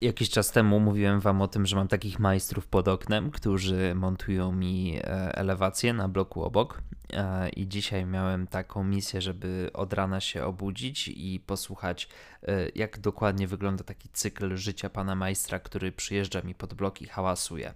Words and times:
Jakiś 0.00 0.30
czas 0.30 0.52
temu 0.52 0.80
mówiłem 0.80 1.20
wam 1.20 1.42
o 1.42 1.48
tym, 1.48 1.66
że 1.66 1.76
mam 1.76 1.88
takich 1.88 2.18
majstrów 2.18 2.66
pod 2.66 2.88
oknem, 2.88 3.30
którzy 3.30 3.94
montują 3.94 4.52
mi 4.52 4.96
e, 4.96 5.02
elewację 5.34 5.92
na 5.92 6.08
bloku 6.08 6.42
obok. 6.42 6.82
E, 7.12 7.48
I 7.48 7.68
dzisiaj 7.68 8.06
miałem 8.06 8.46
taką 8.46 8.84
misję, 8.84 9.20
żeby 9.20 9.70
od 9.74 9.92
rana 9.92 10.20
się 10.20 10.44
obudzić 10.44 11.08
i 11.08 11.40
posłuchać, 11.46 12.08
e, 12.42 12.68
jak 12.74 12.98
dokładnie 12.98 13.46
wygląda 13.46 13.84
taki 13.84 14.08
cykl 14.08 14.56
życia 14.56 14.90
pana 14.90 15.14
majstra, 15.14 15.58
który 15.58 15.92
przyjeżdża 15.92 16.42
mi 16.42 16.54
pod 16.54 16.74
blok 16.74 17.02
i 17.02 17.06
hałasuje. 17.06 17.74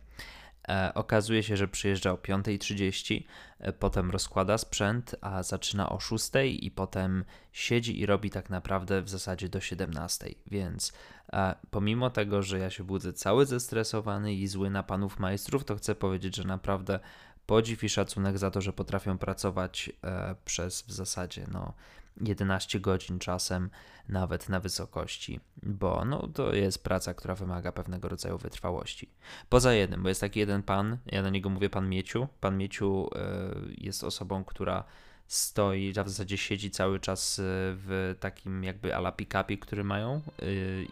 E, 0.68 0.94
okazuje 0.94 1.42
się, 1.42 1.56
że 1.56 1.68
przyjeżdża 1.68 2.12
o 2.12 2.16
5.30, 2.16 3.24
e, 3.58 3.72
potem 3.72 4.10
rozkłada 4.10 4.58
sprzęt, 4.58 5.16
a 5.20 5.42
zaczyna 5.42 5.88
o 5.88 5.96
6.00 5.96 6.58
i 6.62 6.70
potem 6.70 7.24
siedzi 7.52 8.00
i 8.00 8.06
robi 8.06 8.30
tak 8.30 8.50
naprawdę 8.50 9.02
w 9.02 9.08
zasadzie 9.08 9.48
do 9.48 9.58
17.00. 9.58 10.34
Więc 10.46 10.92
e, 11.32 11.54
pomimo 11.70 12.10
tego, 12.10 12.42
że 12.42 12.58
ja 12.58 12.70
się 12.70 12.84
budzę 12.84 13.12
cały 13.12 13.46
zestresowany 13.46 14.34
i 14.34 14.48
zły 14.48 14.70
na 14.70 14.82
panów 14.82 15.18
majstrów, 15.18 15.64
to 15.64 15.76
chcę 15.76 15.94
powiedzieć, 15.94 16.36
że 16.36 16.44
naprawdę 16.44 17.00
podziw 17.46 17.84
i 17.84 17.88
szacunek 17.88 18.38
za 18.38 18.50
to, 18.50 18.60
że 18.60 18.72
potrafią 18.72 19.18
pracować 19.18 19.92
e, 20.04 20.34
przez 20.44 20.82
w 20.82 20.92
zasadzie 20.92 21.46
no 21.52 21.74
11 22.20 22.80
godzin 22.80 23.18
czasem, 23.18 23.70
nawet 24.08 24.48
na 24.48 24.60
wysokości, 24.60 25.40
bo 25.62 26.04
no, 26.04 26.28
to 26.34 26.54
jest 26.54 26.84
praca, 26.84 27.14
która 27.14 27.34
wymaga 27.34 27.72
pewnego 27.72 28.08
rodzaju 28.08 28.38
wytrwałości. 28.38 29.10
Poza 29.48 29.72
jednym, 29.72 30.02
bo 30.02 30.08
jest 30.08 30.20
taki 30.20 30.40
jeden 30.40 30.62
pan, 30.62 30.98
ja 31.06 31.22
na 31.22 31.30
niego 31.30 31.50
mówię 31.50 31.70
pan 31.70 31.88
Mieciu. 31.88 32.28
Pan 32.40 32.56
Mieciu 32.56 33.06
y, 33.06 33.74
jest 33.78 34.04
osobą, 34.04 34.44
która 34.44 34.84
stoi, 35.26 35.92
a 35.98 36.04
w 36.04 36.08
zasadzie 36.08 36.38
siedzi 36.38 36.70
cały 36.70 37.00
czas 37.00 37.38
e, 37.38 37.42
w 37.76 38.16
takim 38.20 38.64
jakby 38.64 38.96
ala 38.96 39.12
pick-upie, 39.12 39.58
który 39.58 39.84
mają 39.84 40.20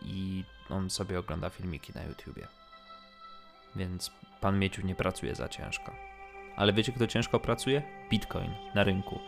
i 0.03 0.45
on 0.71 0.91
sobie 0.91 1.19
ogląda 1.19 1.51
filmiki 1.51 1.93
na 1.95 2.05
YouTubie. 2.05 2.47
Więc 3.77 4.11
pan 4.41 4.59
Mieciu 4.59 4.87
nie 4.87 4.95
pracuje 4.95 5.35
za 5.35 5.49
ciężko. 5.49 6.10
Ale 6.57 6.73
wiecie, 6.73 6.93
kto 6.93 7.07
ciężko 7.07 7.41
pracuje? 7.41 7.83
Bitcoin 8.11 8.51
na 8.75 8.85
rynku. 8.85 9.19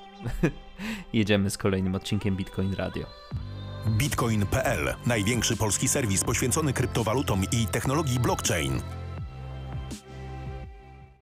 Jedziemy 1.13 1.51
z 1.51 1.59
kolejnym 1.59 1.95
odcinkiem 1.95 2.37
Bitcoin 2.37 2.75
Radio. 2.75 3.07
Bitcoin.pl 3.89 4.95
największy 5.07 5.57
polski 5.57 5.89
serwis 5.89 6.25
poświęcony 6.25 6.73
kryptowalutom 6.73 7.43
i 7.53 7.67
technologii 7.67 8.21
blockchain. 8.21 8.81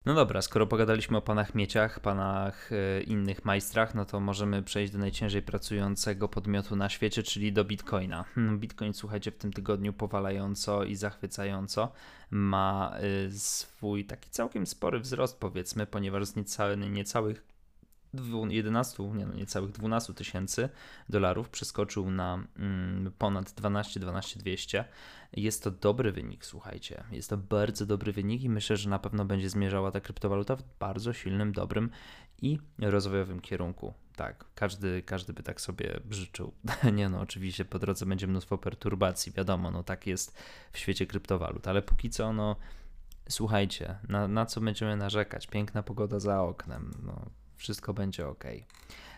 No 0.05 0.13
dobra, 0.13 0.41
skoro 0.41 0.67
pogadaliśmy 0.67 1.17
o 1.17 1.21
panach 1.21 1.55
mieciach, 1.55 1.99
panach 1.99 2.71
e, 2.71 3.01
innych 3.01 3.45
majstrach, 3.45 3.95
no 3.95 4.05
to 4.05 4.19
możemy 4.19 4.63
przejść 4.63 4.93
do 4.93 4.99
najciężej 4.99 5.41
pracującego 5.41 6.27
podmiotu 6.29 6.75
na 6.75 6.89
świecie, 6.89 7.23
czyli 7.23 7.53
do 7.53 7.65
Bitcoina. 7.65 8.23
Hmm, 8.23 8.59
Bitcoin, 8.59 8.93
słuchajcie, 8.93 9.31
w 9.31 9.37
tym 9.37 9.53
tygodniu 9.53 9.93
powalająco 9.93 10.83
i 10.83 10.95
zachwycająco 10.95 11.91
ma 12.31 12.95
e, 13.27 13.31
swój 13.31 14.05
taki 14.05 14.29
całkiem 14.29 14.67
spory 14.67 14.99
wzrost, 14.99 15.39
powiedzmy, 15.39 15.87
ponieważ 15.87 16.25
z 16.25 16.35
niecałe, 16.35 16.77
niecałych 16.77 17.43
11, 18.49 19.03
nie 19.03 19.25
no, 19.25 19.33
niecałych 19.33 19.71
12 19.71 20.13
tysięcy 20.13 20.69
dolarów 21.09 21.49
przeskoczył 21.49 22.11
na 22.11 22.43
mm, 22.59 23.11
ponad 23.17 23.51
12, 23.51 23.99
12 23.99 24.39
200. 24.39 24.85
Jest 25.33 25.63
to 25.63 25.71
dobry 25.71 26.11
wynik, 26.11 26.45
słuchajcie. 26.45 27.03
Jest 27.11 27.29
to 27.29 27.37
bardzo 27.37 27.85
dobry 27.85 28.11
wynik 28.11 28.41
i 28.41 28.49
myślę, 28.49 28.77
że 28.77 28.89
na 28.89 28.99
pewno 28.99 29.25
będzie 29.25 29.49
zmierzała 29.49 29.91
ta 29.91 29.99
kryptowaluta 29.99 30.55
w 30.55 30.63
bardzo 30.79 31.13
silnym, 31.13 31.51
dobrym 31.51 31.89
i 32.41 32.59
rozwojowym 32.79 33.39
kierunku. 33.39 33.93
Tak, 34.15 34.45
każdy, 34.55 35.01
każdy 35.01 35.33
by 35.33 35.43
tak 35.43 35.61
sobie 35.61 35.99
życzył. 36.09 36.53
nie 36.93 37.09
no, 37.09 37.19
oczywiście 37.19 37.65
po 37.65 37.79
drodze 37.79 38.05
będzie 38.05 38.27
mnóstwo 38.27 38.57
perturbacji, 38.57 39.31
wiadomo, 39.31 39.71
no 39.71 39.83
tak 39.83 40.07
jest 40.07 40.37
w 40.71 40.77
świecie 40.77 41.07
kryptowalut, 41.07 41.67
ale 41.67 41.81
póki 41.81 42.09
co, 42.09 42.33
no 42.33 42.55
słuchajcie, 43.29 43.95
na, 44.09 44.27
na 44.27 44.45
co 44.45 44.61
będziemy 44.61 44.97
narzekać? 44.97 45.47
Piękna 45.47 45.83
pogoda 45.83 46.19
za 46.19 46.41
oknem, 46.41 46.91
no 47.03 47.25
wszystko 47.55 47.93
będzie 47.93 48.27
ok. 48.27 48.43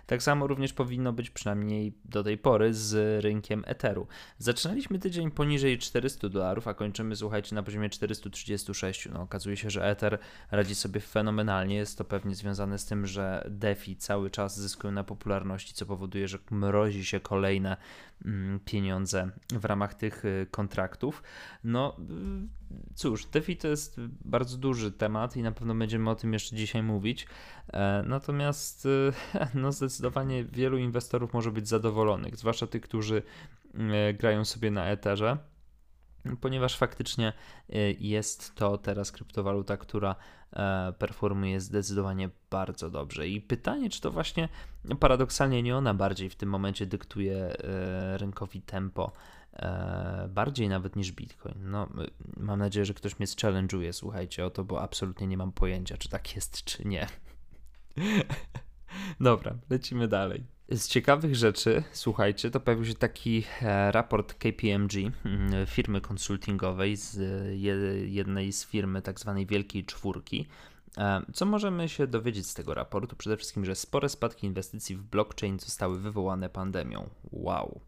Tak 0.05 0.23
samo 0.23 0.47
również 0.47 0.73
powinno 0.73 1.13
być 1.13 1.29
przynajmniej 1.29 1.93
do 2.05 2.23
tej 2.23 2.37
pory 2.37 2.73
z 2.73 3.23
rynkiem 3.23 3.63
Etheru. 3.67 4.07
Zaczynaliśmy 4.37 4.99
tydzień 4.99 5.31
poniżej 5.31 5.77
400 5.77 6.29
dolarów, 6.29 6.67
a 6.67 6.73
kończymy, 6.73 7.15
słuchajcie, 7.15 7.55
na 7.55 7.63
poziomie 7.63 7.89
436. 7.89 9.09
No, 9.13 9.21
okazuje 9.21 9.57
się, 9.57 9.69
że 9.69 9.85
Ether 9.85 10.19
radzi 10.51 10.75
sobie 10.75 11.01
fenomenalnie. 11.01 11.75
Jest 11.75 11.97
to 11.97 12.05
pewnie 12.05 12.35
związane 12.35 12.79
z 12.79 12.85
tym, 12.85 13.07
że 13.07 13.47
DeFi 13.49 13.95
cały 13.95 14.29
czas 14.29 14.59
zyskują 14.59 14.93
na 14.93 15.03
popularności, 15.03 15.73
co 15.73 15.85
powoduje, 15.85 16.27
że 16.27 16.37
mrozi 16.51 17.05
się 17.05 17.19
kolejne 17.19 17.77
mm, 18.25 18.59
pieniądze 18.59 19.29
w 19.53 19.65
ramach 19.65 19.93
tych 19.93 20.25
y, 20.25 20.47
kontraktów. 20.51 21.23
No 21.63 21.97
y, 21.99 22.95
cóż, 22.95 23.25
DeFi 23.25 23.57
to 23.57 23.67
jest 23.67 23.99
bardzo 24.25 24.57
duży 24.57 24.91
temat 24.91 25.37
i 25.37 25.43
na 25.43 25.51
pewno 25.51 25.75
będziemy 25.75 26.09
o 26.09 26.15
tym 26.15 26.33
jeszcze 26.33 26.55
dzisiaj 26.55 26.83
mówić. 26.83 27.27
E, 27.73 28.03
natomiast 28.07 28.85
y, 28.85 29.13
no 29.53 29.71
zdecydowanie 29.71 30.43
wielu 30.43 30.77
inwestorów 30.77 31.33
może 31.33 31.51
być 31.51 31.67
zadowolonych, 31.67 32.37
zwłaszcza 32.37 32.67
tych, 32.67 32.81
którzy 32.81 33.23
e, 33.73 34.13
grają 34.13 34.45
sobie 34.45 34.71
na 34.71 34.85
Etherze, 34.85 35.37
ponieważ 36.41 36.77
faktycznie 36.77 37.33
e, 37.69 37.77
jest 37.91 38.55
to 38.55 38.77
teraz 38.77 39.11
kryptowaluta, 39.11 39.77
która 39.77 40.15
e, 40.53 40.93
performuje 40.99 41.61
zdecydowanie 41.61 42.29
bardzo 42.49 42.89
dobrze. 42.89 43.27
I 43.27 43.41
pytanie, 43.41 43.89
czy 43.89 44.01
to 44.01 44.11
właśnie 44.11 44.49
paradoksalnie 44.99 45.63
nie 45.63 45.77
ona 45.77 45.93
bardziej 45.93 46.29
w 46.29 46.35
tym 46.35 46.49
momencie 46.49 46.85
dyktuje 46.85 47.55
rynkowi 48.17 48.61
tempo, 48.61 49.11
bardziej 50.29 50.69
nawet 50.69 50.95
niż 50.95 51.11
Bitcoin. 51.11 51.55
No, 51.59 51.87
mam 52.37 52.59
nadzieję, 52.59 52.85
że 52.85 52.93
ktoś 52.93 53.19
mnie 53.19 53.27
challenge'uje, 53.27 53.93
słuchajcie 53.93 54.45
o 54.45 54.49
to, 54.49 54.63
bo 54.63 54.81
absolutnie 54.81 55.27
nie 55.27 55.37
mam 55.37 55.51
pojęcia, 55.51 55.97
czy 55.97 56.09
tak 56.09 56.35
jest, 56.35 56.63
czy 56.63 56.87
nie. 56.87 57.07
Dobra, 59.19 59.55
lecimy 59.69 60.07
dalej. 60.07 60.43
Z 60.71 60.87
ciekawych 60.87 61.35
rzeczy, 61.35 61.83
słuchajcie, 61.91 62.51
to 62.51 62.59
pojawił 62.59 62.85
się 62.85 62.93
taki 62.93 63.43
e, 63.61 63.91
raport 63.91 64.33
KPMG, 64.33 64.93
mm, 65.25 65.65
firmy 65.67 66.01
konsultingowej 66.01 66.95
z 66.95 67.19
jednej 68.09 68.53
z 68.53 68.65
firmy 68.65 69.01
tak 69.01 69.19
zwanej 69.19 69.45
Wielkiej 69.45 69.85
Czwórki. 69.85 70.47
E, 70.97 71.21
co 71.33 71.45
możemy 71.45 71.89
się 71.89 72.07
dowiedzieć 72.07 72.47
z 72.47 72.53
tego 72.53 72.73
raportu? 72.73 73.15
Przede 73.15 73.37
wszystkim, 73.37 73.65
że 73.65 73.75
spore 73.75 74.09
spadki 74.09 74.47
inwestycji 74.47 74.95
w 74.95 75.03
blockchain 75.03 75.59
zostały 75.59 75.99
wywołane 75.99 76.49
pandemią. 76.49 77.09
Wow. 77.31 77.81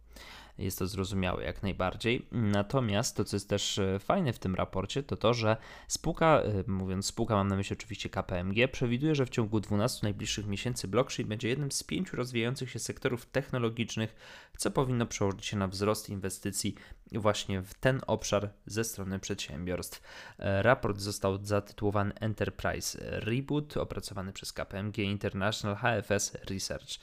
Jest 0.58 0.80
to 0.80 0.88
zrozumiałe 0.88 1.44
jak 1.44 1.64
najbardziej. 1.64 2.25
Natomiast 2.31 3.16
to, 3.16 3.24
co 3.24 3.36
jest 3.36 3.50
też 3.50 3.80
e, 3.80 4.00
fajne 4.00 4.34
w 4.34 4.40
tym 4.40 4.56
raporcie, 4.56 5.03
to 5.03 5.18
to, 5.18 5.34
że 5.34 5.58
spółka, 5.88 6.41
e, 6.41 6.72
mówiąc 6.72 7.06
spółka, 7.06 7.36
mam 7.36 7.47
na 7.47 7.56
myśli 7.56 7.78
oczywiście 7.78 8.09
KPMG, 8.09 8.68
przewiduje, 8.68 9.16
że 9.16 9.25
w 9.25 9.30
ciągu 9.30 9.59
12 9.59 10.00
najbliższych 10.03 10.47
miesięcy 10.47 10.88
blockchain 10.88 11.30
będzie 11.30 11.50
jednym 11.50 11.72
z 11.72 11.84
pięciu 11.84 12.16
rozwijających 12.16 12.69
się 12.69 12.80
sektorów 12.80 13.25
technologicznych, 13.25 14.16
co 14.58 14.72
powinno 14.72 15.06
przełożyć 15.06 15.46
się 15.46 15.58
na 15.58 15.68
wzrost 15.68 16.09
inwestycji 16.09 16.75
właśnie 17.19 17.62
w 17.62 17.74
ten 17.74 18.01
obszar 18.07 18.50
ze 18.66 18.84
strony 18.84 19.19
przedsiębiorstw. 19.19 20.01
E, 20.40 20.63
raport 20.63 21.00
został 21.00 21.46
zatytułowany 21.46 22.13
Enterprise 22.13 23.00
Reboot, 23.01 23.78
opracowany 23.78 24.34
przez 24.34 24.53
KPMG 24.53 24.97
International 24.97 25.75
HFS 25.75 26.38
Research. 26.50 27.00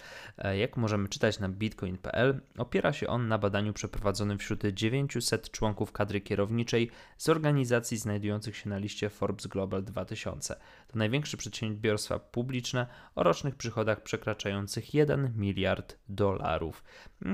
Jak 0.59 0.77
możemy 0.77 1.09
czytać 1.09 1.39
na 1.39 1.49
bitcoin.pl, 1.49 2.41
opiera 2.59 2.93
się 2.93 3.07
on 3.07 3.29
na 3.29 3.39
badaniu 3.39 3.73
przeprowadzonym 3.73 4.39
wśród 4.39 4.67
900 4.67 5.51
członków 5.51 5.93
kadry 5.93 6.21
kierowniczej 6.21 6.91
z 7.19 7.29
organizacji 7.29 7.97
znajdujących 7.97 8.57
się 8.57 8.69
na 8.69 8.79
liście 8.79 9.11
Forbes 9.11 9.47
Global 9.47 9.85
2000. 9.85 10.57
To 10.93 10.99
największe 10.99 11.37
przedsiębiorstwa 11.37 12.19
publiczne 12.19 12.87
o 13.15 13.23
rocznych 13.23 13.55
przychodach 13.55 14.03
przekraczających 14.03 14.95
1 14.95 15.33
miliard 15.37 15.97
dolarów. 16.09 16.85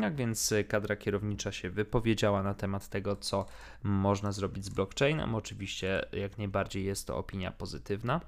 Jak 0.01 0.17
więc 0.17 0.55
kadra 0.69 0.97
kierownicza 0.97 1.53
się 1.53 1.71
wypowiedziała 1.71 2.43
na 2.43 2.55
temat 2.55 2.89
tego, 2.89 3.17
co 3.17 3.47
można 3.83 4.33
zrobić 4.33 4.65
z 4.65 4.69
blockchainem? 4.69 5.35
Oczywiście, 5.35 6.07
jak 6.13 6.39
najbardziej 6.39 6.85
jest 6.85 7.07
to 7.07 7.17
opinia 7.17 7.51
pozytywna. 7.51 8.21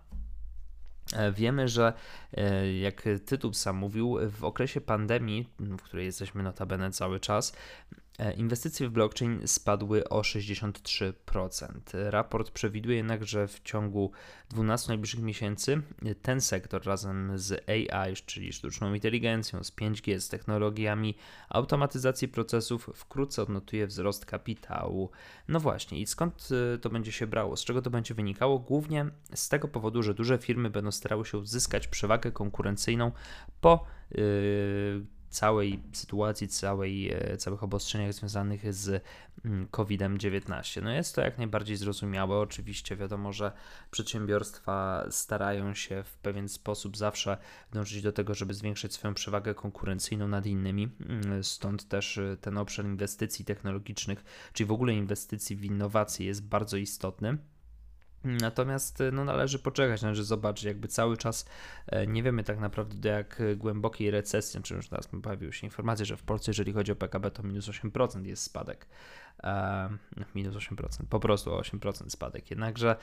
E, 1.12 1.32
wiemy, 1.32 1.68
że 1.68 1.92
e, 2.36 2.78
jak 2.78 3.02
tytuł 3.26 3.52
sam 3.52 3.76
mówił, 3.76 4.18
w 4.30 4.44
okresie 4.44 4.80
pandemii, 4.80 5.48
w 5.58 5.82
której 5.82 6.06
jesteśmy 6.06 6.42
notabene 6.42 6.90
cały 6.90 7.20
czas, 7.20 7.52
inwestycje 8.36 8.88
w 8.88 8.90
blockchain 8.90 9.48
spadły 9.48 10.08
o 10.08 10.20
63%. 10.20 11.80
Raport 12.10 12.50
przewiduje 12.50 12.96
jednak, 12.96 13.24
że 13.24 13.48
w 13.48 13.60
ciągu 13.60 14.10
12 14.50 14.88
najbliższych 14.88 15.20
miesięcy 15.20 15.82
ten 16.22 16.40
sektor 16.40 16.86
razem 16.86 17.32
z 17.38 17.68
AI, 17.68 18.14
czyli 18.26 18.52
sztuczną 18.52 18.94
inteligencją, 18.94 19.64
z 19.64 19.72
5G, 19.72 20.20
z 20.20 20.28
technologiami 20.28 21.14
automatyzacji 21.48 22.28
procesów 22.28 22.90
wkrótce 22.94 23.42
odnotuje 23.42 23.86
wzrost 23.86 24.26
kapitału. 24.26 25.10
No 25.48 25.60
właśnie, 25.60 26.00
i 26.00 26.06
skąd 26.06 26.48
e, 26.74 26.78
to 26.78 26.90
będzie 26.90 27.12
się 27.12 27.26
brało? 27.26 27.56
Z 27.56 27.64
czego 27.64 27.82
to 27.82 27.90
będzie 27.90 28.14
wynikało? 28.14 28.58
Głównie 28.58 29.06
z 29.34 29.48
tego 29.48 29.68
powodu, 29.68 30.02
że 30.02 30.14
duże 30.14 30.38
firmy 30.38 30.70
będą 30.70 30.92
starały 30.92 31.24
się 31.24 31.38
uzyskać 31.38 31.88
przewagę 31.88 32.32
konkurencyjną 32.32 33.12
po 33.60 33.84
yy, 34.10 35.06
całej 35.30 35.80
sytuacji, 35.92 36.48
całej, 36.48 37.12
e, 37.12 37.36
całych 37.36 37.62
obostrzeniach 37.62 38.12
związanych 38.12 38.74
z 38.74 39.02
mm, 39.44 39.68
COVID-19. 39.68 40.82
No 40.82 40.90
jest 40.90 41.14
to 41.14 41.20
jak 41.20 41.38
najbardziej 41.38 41.76
zrozumiałe. 41.76 42.36
Oczywiście 42.36 42.96
wiadomo, 42.96 43.32
że 43.32 43.52
przedsiębiorstwa 43.90 45.06
starają 45.10 45.74
się 45.74 46.02
w 46.02 46.16
pewien 46.16 46.48
sposób 46.48 46.96
zawsze 46.96 47.38
dążyć 47.72 48.02
do 48.02 48.12
tego, 48.12 48.34
żeby 48.34 48.54
zwiększyć 48.54 48.92
swoją 48.92 49.14
przewagę 49.14 49.54
konkurencyjną 49.54 50.28
nad 50.28 50.46
innymi. 50.46 50.88
Mm, 51.08 51.44
stąd 51.44 51.88
też 51.88 52.18
e, 52.18 52.36
ten 52.40 52.58
obszar 52.58 52.84
inwestycji 52.84 53.44
technologicznych, 53.44 54.24
czyli 54.52 54.68
w 54.68 54.72
ogóle 54.72 54.92
inwestycji 54.92 55.56
w 55.56 55.64
innowacje 55.64 56.26
jest 56.26 56.42
bardzo 56.42 56.76
istotny. 56.76 57.38
Natomiast 58.24 59.02
no, 59.12 59.24
należy 59.24 59.58
poczekać, 59.58 60.02
należy 60.02 60.24
zobaczyć, 60.24 60.64
jakby 60.64 60.88
cały 60.88 61.16
czas 61.16 61.46
e, 61.86 62.06
nie 62.06 62.22
wiemy 62.22 62.44
tak 62.44 62.58
naprawdę 62.58 62.94
do 62.94 63.08
jak 63.08 63.42
głębokiej 63.56 64.10
recesji, 64.10 64.62
czy 64.62 64.74
już 64.74 64.88
teraz 64.88 65.08
pojawiły 65.22 65.52
się 65.52 65.66
informacje, 65.66 66.06
że 66.06 66.16
w 66.16 66.22
Polsce, 66.22 66.50
jeżeli 66.50 66.72
chodzi 66.72 66.92
o 66.92 66.96
PKB, 66.96 67.30
to 67.30 67.42
minus 67.42 67.68
8% 67.68 68.26
jest 68.26 68.42
spadek. 68.42 68.86
E, 69.44 69.88
minus 70.34 70.54
8%, 70.54 71.06
po 71.10 71.20
prostu 71.20 71.50
8% 71.50 72.10
spadek. 72.10 72.50
Jednakże 72.50 72.96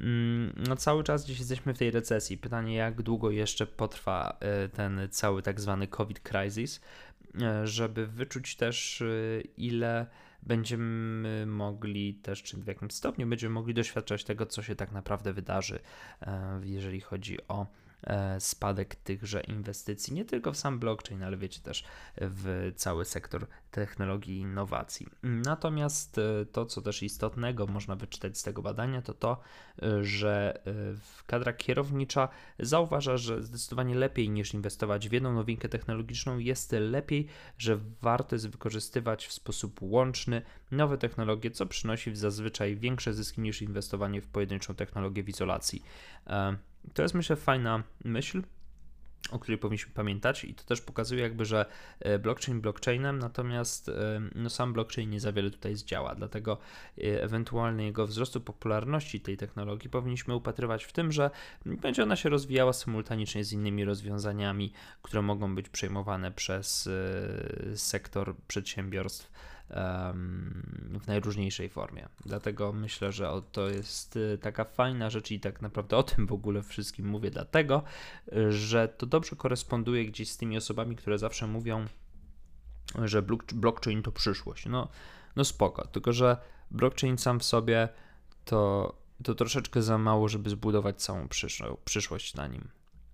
mm, 0.00 0.52
no, 0.68 0.76
cały 0.76 1.04
czas 1.04 1.24
gdzieś 1.24 1.38
jesteśmy 1.38 1.74
w 1.74 1.78
tej 1.78 1.90
recesji. 1.90 2.38
Pytanie, 2.38 2.74
jak 2.74 3.02
długo 3.02 3.30
jeszcze 3.30 3.66
potrwa 3.66 4.36
e, 4.40 4.68
ten 4.68 5.08
cały 5.10 5.42
tak 5.42 5.60
zwany 5.60 5.86
COVID 5.86 6.20
crisis, 6.20 6.80
e, 7.42 7.66
żeby 7.66 8.06
wyczuć 8.06 8.56
też 8.56 9.02
ile 9.56 10.06
będziemy 10.48 11.46
mogli 11.46 12.14
też, 12.14 12.42
czy 12.42 12.56
w 12.56 12.66
jakimś 12.66 12.92
stopniu 12.92 13.26
będziemy 13.26 13.54
mogli 13.54 13.74
doświadczać 13.74 14.24
tego, 14.24 14.46
co 14.46 14.62
się 14.62 14.76
tak 14.76 14.92
naprawdę 14.92 15.32
wydarzy, 15.32 15.78
e, 16.22 16.60
jeżeli 16.64 17.00
chodzi 17.00 17.38
o 17.48 17.66
spadek 18.38 18.94
tychże 18.94 19.40
inwestycji, 19.40 20.14
nie 20.14 20.24
tylko 20.24 20.52
w 20.52 20.56
sam 20.56 20.78
blockchain, 20.78 21.22
ale 21.22 21.36
wiecie 21.36 21.60
też 21.60 21.84
w 22.16 22.72
cały 22.76 23.04
sektor 23.04 23.46
technologii 23.70 24.36
i 24.36 24.40
innowacji. 24.40 25.06
Natomiast 25.22 26.18
e, 26.18 26.46
to, 26.46 26.66
co 26.66 26.82
też 26.82 27.02
istotnego 27.02 27.66
można 27.66 27.96
wyczytać 27.96 28.38
z 28.38 28.42
tego 28.42 28.62
badania, 28.62 29.02
to 29.02 29.14
to, 29.14 29.40
e, 29.82 30.04
że 30.04 30.62
kadra 31.26 31.52
kierownicza 31.52 32.28
zauważa, 32.58 33.16
że 33.16 33.42
zdecydowanie 33.42 33.94
lepiej 33.94 34.30
niż 34.30 34.54
inwestować 34.54 35.08
w 35.08 35.12
jedną 35.12 35.32
nowinkę 35.32 35.68
technologiczną, 35.68 36.38
jest 36.38 36.72
lepiej, 36.72 37.26
że 37.58 37.78
warto 38.02 38.34
jest 38.34 38.48
wykorzystywać 38.48 39.26
w 39.26 39.32
sposób 39.32 39.82
łączny 39.82 40.42
nowe 40.70 40.98
technologie, 40.98 41.50
co 41.50 41.66
przynosi 41.66 42.16
zazwyczaj 42.16 42.76
większe 42.76 43.14
zyski 43.14 43.40
niż 43.40 43.62
inwestowanie 43.62 44.20
w 44.20 44.28
pojedynczą 44.28 44.74
technologię 44.74 45.22
w 45.22 45.28
izolacji. 45.28 45.82
To 46.94 47.02
jest 47.02 47.14
myślę 47.14 47.36
fajna 47.36 47.82
myśl, 48.04 48.42
o 49.30 49.38
której 49.38 49.58
powinniśmy 49.58 49.92
pamiętać 49.94 50.44
i 50.44 50.54
to 50.54 50.64
też 50.64 50.80
pokazuje 50.80 51.22
jakby, 51.22 51.44
że 51.44 51.66
e, 52.00 52.18
blockchain 52.18 52.60
blockchainem, 52.60 53.18
natomiast 53.18 53.88
e, 53.88 54.20
no, 54.34 54.50
sam 54.50 54.72
blockchain 54.72 55.10
nie 55.10 55.20
za 55.20 55.32
wiele 55.32 55.50
tutaj 55.50 55.74
zdziała, 55.74 56.14
dlatego 56.14 56.58
e, 56.98 57.22
ewentualnego 57.22 58.06
wzrostu 58.06 58.40
popularności 58.40 59.20
tej 59.20 59.36
technologii 59.36 59.90
powinniśmy 59.90 60.34
upatrywać 60.34 60.84
w 60.84 60.92
tym, 60.92 61.12
że 61.12 61.30
będzie 61.66 62.02
ona 62.02 62.16
się 62.16 62.28
rozwijała 62.28 62.72
symultanicznie 62.72 63.44
z 63.44 63.52
innymi 63.52 63.84
rozwiązaniami, 63.84 64.72
które 65.02 65.22
mogą 65.22 65.54
być 65.54 65.68
przejmowane 65.68 66.32
przez 66.32 66.88
sektor 67.74 68.36
przedsiębiorstw 68.48 69.30
w 71.00 71.06
najróżniejszej 71.06 71.68
formie. 71.68 72.08
Dlatego 72.26 72.72
myślę, 72.72 73.12
że 73.12 73.30
to 73.52 73.68
jest 73.68 74.16
y, 74.16 74.38
taka 74.42 74.64
fajna 74.64 75.10
rzecz 75.10 75.30
i 75.30 75.40
tak 75.40 75.62
naprawdę 75.62 75.96
o 75.96 76.02
tym 76.02 76.26
w 76.26 76.32
ogóle 76.32 76.62
wszystkim 76.62 77.06
mówię, 77.06 77.30
dlatego, 77.30 77.82
że 78.50 78.88
to 78.88 79.06
dobrze 79.06 79.36
koresponduje 79.36 80.06
gdzieś 80.06 80.30
z 80.30 80.36
tymi 80.36 80.56
osobami, 80.56 80.96
które 80.96 81.18
zawsze 81.18 81.46
mówią, 81.46 81.86
że 83.04 83.22
blockchain 83.54 84.02
to 84.02 84.12
przyszłość. 84.12 84.66
No, 84.66 84.88
no 85.36 85.44
spoko, 85.44 85.86
tylko 85.86 86.12
że 86.12 86.36
blockchain 86.70 87.18
sam 87.18 87.40
w 87.40 87.44
sobie 87.44 87.88
to, 88.44 88.94
to 89.24 89.34
troszeczkę 89.34 89.82
za 89.82 89.98
mało, 89.98 90.28
żeby 90.28 90.50
zbudować 90.50 91.02
całą 91.02 91.28
przyszłość 91.84 92.34
na 92.34 92.46
nim. 92.46 92.68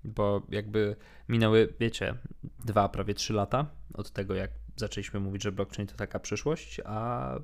Bo 0.04 0.42
jakby 0.48 0.96
minęły, 1.28 1.74
wiecie, 1.80 2.14
dwa, 2.64 2.88
prawie 2.88 3.14
trzy 3.14 3.32
lata 3.32 3.66
od 3.94 4.10
tego, 4.10 4.34
jak 4.34 4.50
zaczęliśmy 4.76 5.20
mówić, 5.20 5.42
że 5.42 5.52
blockchain 5.52 5.88
to 5.88 5.96
taka 5.96 6.18
przyszłość, 6.18 6.80
a 6.84 7.34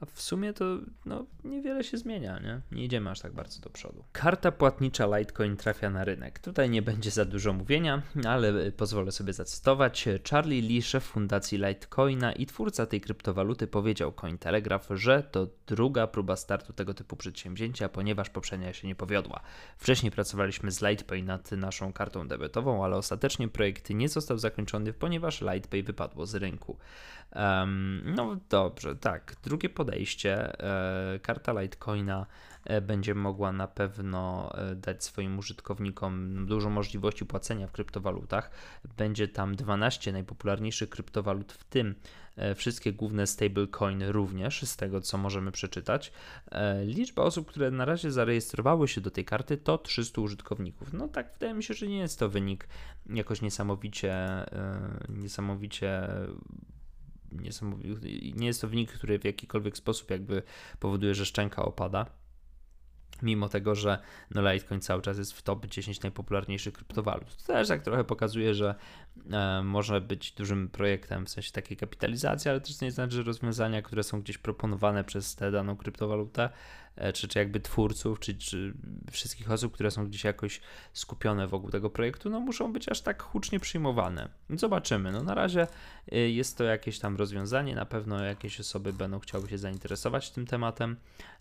a 0.00 0.06
w 0.06 0.22
sumie 0.22 0.52
to 0.52 0.64
no, 1.06 1.26
niewiele 1.44 1.84
się 1.84 1.98
zmienia, 1.98 2.38
nie? 2.38 2.60
Nie 2.72 2.84
idziemy 2.84 3.10
aż 3.10 3.20
tak 3.20 3.32
bardzo 3.32 3.60
do 3.60 3.70
przodu. 3.70 4.04
Karta 4.12 4.52
płatnicza 4.52 5.18
Litecoin 5.18 5.56
trafia 5.56 5.90
na 5.90 6.04
rynek. 6.04 6.38
Tutaj 6.38 6.70
nie 6.70 6.82
będzie 6.82 7.10
za 7.10 7.24
dużo 7.24 7.52
mówienia, 7.52 8.02
ale 8.28 8.72
pozwolę 8.72 9.12
sobie 9.12 9.32
zacytować. 9.32 10.08
Charlie 10.30 10.62
Lee, 10.62 10.82
szef 10.82 11.04
fundacji 11.04 11.58
Litecoina 11.58 12.32
i 12.32 12.46
twórca 12.46 12.86
tej 12.86 13.00
kryptowaluty 13.00 13.66
powiedział 13.66 14.12
Cointelegraph, 14.12 14.88
że 14.90 15.22
to 15.22 15.46
druga 15.66 16.06
próba 16.06 16.36
startu 16.36 16.72
tego 16.72 16.94
typu 16.94 17.16
przedsięwzięcia, 17.16 17.88
ponieważ 17.88 18.30
poprzednia 18.30 18.72
się 18.72 18.88
nie 18.88 18.94
powiodła. 18.94 19.40
Wcześniej 19.76 20.12
pracowaliśmy 20.12 20.70
z 20.70 20.82
LitePay 20.82 21.22
nad 21.22 21.52
naszą 21.52 21.92
kartą 21.92 22.28
debetową, 22.28 22.84
ale 22.84 22.96
ostatecznie 22.96 23.48
projekt 23.48 23.90
nie 23.90 24.08
został 24.08 24.38
zakończony, 24.38 24.92
ponieważ 24.92 25.40
LitePay 25.40 25.82
wypadło 25.82 26.26
z 26.26 26.34
rynku. 26.34 26.78
Um, 27.34 28.02
no 28.16 28.36
dobrze, 28.48 28.96
tak. 28.96 29.36
Drugie 29.42 29.68
podejście. 29.68 29.89
E, 30.24 31.18
karta 31.22 31.60
Litecoina 31.60 32.26
e, 32.64 32.80
będzie 32.80 33.14
mogła 33.14 33.52
na 33.52 33.68
pewno 33.68 34.50
e, 34.54 34.74
dać 34.74 35.04
swoim 35.04 35.38
użytkownikom 35.38 36.46
dużo 36.46 36.70
możliwości 36.70 37.26
płacenia 37.26 37.66
w 37.66 37.72
kryptowalutach. 37.72 38.50
Będzie 38.96 39.28
tam 39.28 39.56
12 39.56 40.12
najpopularniejszych 40.12 40.90
kryptowalut, 40.90 41.52
w 41.52 41.64
tym 41.64 41.94
wszystkie 42.56 42.92
główne 42.92 43.26
stablecoiny 43.26 44.12
również, 44.12 44.62
z 44.62 44.76
tego 44.76 45.00
co 45.00 45.18
możemy 45.18 45.52
przeczytać. 45.52 46.12
Liczba 46.84 47.22
osób, 47.22 47.48
które 47.48 47.70
na 47.70 47.84
razie 47.84 48.12
zarejestrowały 48.12 48.88
się 48.88 49.00
do 49.00 49.10
tej 49.10 49.24
karty 49.24 49.56
to 49.56 49.78
300 49.78 50.20
użytkowników. 50.20 50.92
No 50.92 51.08
tak, 51.08 51.32
wydaje 51.32 51.54
mi 51.54 51.62
się, 51.62 51.74
że 51.74 51.86
nie 51.86 51.98
jest 51.98 52.18
to 52.18 52.28
wynik 52.28 52.68
jakoś 53.06 53.42
niesamowicie, 53.42 54.16
niesamowicie 55.08 56.08
nie 58.34 58.46
jest 58.46 58.60
to 58.60 58.68
wynik, 58.68 58.92
który 58.92 59.18
w 59.18 59.24
jakikolwiek 59.24 59.76
sposób 59.76 60.10
jakby 60.10 60.42
powoduje, 60.80 61.14
że 61.14 61.26
szczęka 61.26 61.62
opada. 61.62 62.06
Mimo 63.22 63.48
tego, 63.48 63.74
że 63.74 63.98
no 64.30 64.52
Litecoin 64.52 64.80
cały 64.80 65.02
czas 65.02 65.18
jest 65.18 65.32
w 65.32 65.42
top 65.42 65.66
10 65.66 66.02
najpopularniejszych 66.02 66.74
kryptowalut. 66.74 67.36
To 67.36 67.52
też 67.52 67.68
tak 67.68 67.82
trochę 67.82 68.04
pokazuje, 68.04 68.54
że 68.54 68.74
e, 69.30 69.62
może 69.62 70.00
być 70.00 70.32
dużym 70.32 70.68
projektem 70.68 71.26
w 71.26 71.30
sensie 71.30 71.52
takiej 71.52 71.76
kapitalizacji, 71.76 72.50
ale 72.50 72.60
też 72.60 72.80
nie 72.80 72.92
znaczy, 72.92 73.16
że 73.16 73.22
rozwiązania, 73.22 73.82
które 73.82 74.02
są 74.02 74.22
gdzieś 74.22 74.38
proponowane 74.38 75.04
przez 75.04 75.36
tę 75.36 75.50
daną 75.50 75.76
kryptowalutę, 75.76 76.50
czy, 77.14 77.28
czy 77.28 77.38
jakby 77.38 77.60
twórców, 77.60 78.20
czy, 78.20 78.34
czy 78.34 78.74
wszystkich 79.10 79.50
osób, 79.50 79.72
które 79.72 79.90
są 79.90 80.06
gdzieś 80.06 80.24
jakoś 80.24 80.60
skupione 80.92 81.46
wokół 81.46 81.70
tego 81.70 81.90
projektu, 81.90 82.30
no 82.30 82.40
muszą 82.40 82.72
być 82.72 82.88
aż 82.88 83.00
tak 83.00 83.22
hucznie 83.22 83.60
przyjmowane. 83.60 84.28
Zobaczymy. 84.50 85.12
No 85.12 85.22
na 85.22 85.34
razie 85.34 85.66
e, 86.12 86.18
jest 86.18 86.58
to 86.58 86.64
jakieś 86.64 86.98
tam 86.98 87.16
rozwiązanie, 87.16 87.74
na 87.74 87.86
pewno 87.86 88.24
jakieś 88.24 88.60
osoby 88.60 88.92
będą 88.92 89.18
chciały 89.18 89.48
się 89.48 89.58
zainteresować 89.58 90.30
tym 90.30 90.46
tematem. 90.46 90.96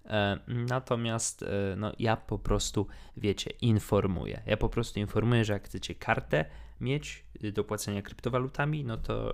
E, 0.06 0.40
natomiast 0.48 1.46
no, 1.78 1.92
ja 2.00 2.18
po 2.18 2.40
prostu, 2.40 2.88
wiecie, 3.18 3.50
informuję. 3.62 4.42
Ja 4.46 4.58
po 4.58 4.70
prostu 4.70 5.00
informuję, 5.00 5.46
że 5.46 5.54
jak 5.54 5.66
chcecie 5.66 5.96
kartę 5.96 6.46
mieć 6.82 7.26
do 7.54 7.64
płacenia 7.64 8.02
kryptowalutami, 8.02 8.84
no 8.86 8.98
to 8.98 9.34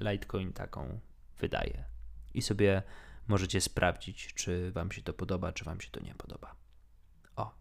Litecoin 0.00 0.52
taką 0.52 1.00
wydaje. 1.40 1.84
I 2.34 2.42
sobie 2.42 2.82
możecie 3.28 3.60
sprawdzić, 3.60 4.34
czy 4.34 4.72
Wam 4.72 4.92
się 4.92 5.02
to 5.02 5.12
podoba, 5.12 5.52
czy 5.52 5.64
Wam 5.64 5.80
się 5.80 5.90
to 5.90 6.00
nie 6.00 6.14
podoba. 6.14 6.54
O, 7.36 7.54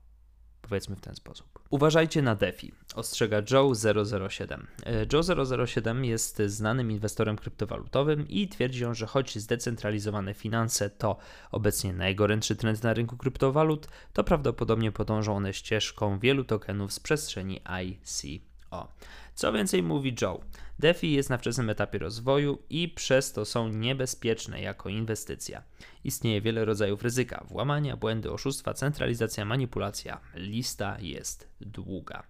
powiedzmy 0.62 0.96
w 0.96 1.02
ten 1.02 1.16
sposób. 1.16 1.60
Uważajcie 1.70 2.22
na 2.22 2.36
DeFi, 2.36 2.72
ostrzega 2.96 3.42
Joe007. 3.42 4.66
E, 4.86 5.06
Joe007 5.06 6.04
jest 6.04 6.42
znanym 6.46 6.92
inwestorem 6.92 7.36
kryptowalutowym 7.36 8.28
i 8.28 8.48
twierdzi 8.48 8.86
on, 8.86 8.96
że 8.96 9.08
choć 9.08 9.38
zdecentralizowane 9.38 10.34
finanse 10.34 10.90
to 10.90 11.18
obecnie 11.52 11.94
najgorętszy 11.94 12.56
trend 12.56 12.84
na 12.84 12.94
rynku 12.94 13.18
kryptowalut, 13.18 13.88
to 14.14 14.24
prawdopodobnie 14.24 14.92
podążą 14.92 15.36
one 15.36 15.54
ścieżką 15.54 16.20
wielu 16.20 16.44
tokenów 16.44 16.94
z 16.94 17.00
przestrzeni 17.00 17.62
ICO. 17.66 18.88
Co 19.36 19.54
więcej 19.54 19.84
mówi 19.84 20.16
Joe, 20.22 20.40
DeFi 20.80 21.12
jest 21.12 21.30
na 21.30 21.38
wczesnym 21.38 21.70
etapie 21.70 22.00
rozwoju 22.00 22.58
i 22.70 22.90
przez 22.90 23.34
to 23.34 23.46
są 23.46 23.68
niebezpieczne 23.68 24.62
jako 24.62 24.90
inwestycja. 24.90 25.64
Istnieje 26.04 26.42
wiele 26.42 26.66
rodzajów 26.66 27.04
ryzyka: 27.04 27.46
włamania, 27.50 27.98
błędy, 27.98 28.32
oszustwa, 28.32 28.74
centralizacja, 28.74 29.46
manipulacja. 29.46 30.20
Lista 30.36 30.98
jest 31.00 31.50
długa. 31.62 32.24